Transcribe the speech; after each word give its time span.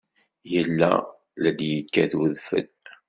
Yella 0.53 0.91
la 1.41 1.51
d-yekkat 1.59 2.11
wedfel. 2.17 2.67